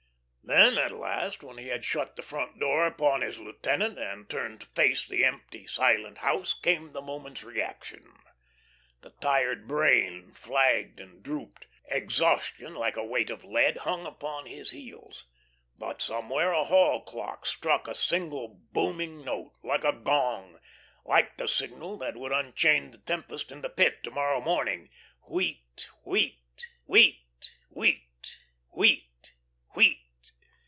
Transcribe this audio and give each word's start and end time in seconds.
Then 0.43 0.77
at 0.77 0.91
last, 0.91 1.43
when 1.43 1.57
he 1.57 1.69
had 1.69 1.85
shut 1.85 2.17
the 2.17 2.21
front 2.21 2.59
door 2.59 2.85
upon 2.85 3.21
his 3.21 3.39
lieutenant 3.39 3.97
and 3.97 4.29
turned 4.29 4.59
to 4.59 4.65
face 4.65 5.07
the 5.07 5.23
empty, 5.23 5.65
silent 5.65 6.17
house, 6.17 6.53
came 6.53 6.91
the 6.91 7.01
moment's 7.01 7.41
reaction. 7.41 8.17
The 8.99 9.11
tired 9.11 9.65
brain 9.65 10.33
flagged 10.33 10.99
and 10.99 11.23
drooped; 11.23 11.67
exhaustion, 11.89 12.73
like 12.75 12.97
a 12.97 13.03
weight 13.03 13.29
of 13.29 13.45
lead, 13.45 13.77
hung 13.77 14.05
upon 14.05 14.45
his 14.45 14.71
heels. 14.71 15.25
But 15.77 16.01
somewhere 16.01 16.51
a 16.51 16.65
hall 16.65 16.99
clock 17.05 17.45
struck, 17.45 17.87
a 17.87 17.95
single, 17.95 18.49
booming 18.73 19.23
note, 19.23 19.53
like 19.63 19.85
a 19.85 19.93
gong 19.93 20.59
like 21.05 21.37
the 21.37 21.47
signal 21.47 21.97
that 21.99 22.17
would 22.17 22.33
unchain 22.33 22.91
the 22.91 22.97
tempest 22.97 23.53
in 23.53 23.61
the 23.61 23.69
Pit 23.69 24.03
to 24.03 24.11
morrow 24.11 24.41
morning. 24.41 24.89
Wheat 25.29 25.87
wheat 26.03 26.41
wheat, 26.85 27.21
wheat 27.69 28.09
wheat 28.71 29.07
wheat! 29.75 29.97